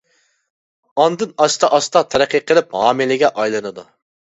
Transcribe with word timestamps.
ئاندىن 1.03 1.37
ئاستا 1.47 1.71
ئاستا 1.79 2.05
تەرەققىي 2.17 2.47
قىلىپ 2.51 2.77
ھامىلىگە 2.83 3.35
ئايلىنىدۇ. 3.41 3.93